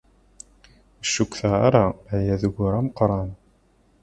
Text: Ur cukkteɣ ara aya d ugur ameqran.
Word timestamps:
Ur 1.01 1.07
cukkteɣ 1.13 1.53
ara 1.67 1.85
aya 2.15 2.35
d 2.41 2.43
ugur 2.47 2.73
ameqran. 2.79 3.29